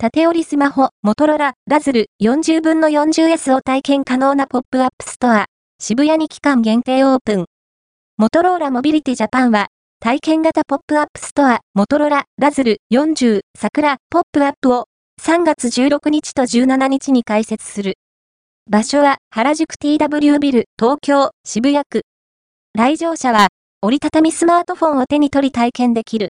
[0.00, 5.46] 縦折りスマホ、 motorola razr 40分の 40S を体験可能なポップアップストア、
[5.80, 7.46] 渋谷に期間限定オープン。
[8.16, 9.66] モトローラ・モビリティ・ジャパンは、
[9.98, 14.84] 体験型ポップアップストア、 motorola razr 40、桜、ポップアップを
[15.20, 17.94] 3月16日と17日に開設する。
[18.70, 22.02] 場所は原宿 TW ビル、東京、渋谷区。
[22.72, 23.48] 来場者は
[23.82, 26.26] 折りたたみスマートフォンを手に取り体験できる。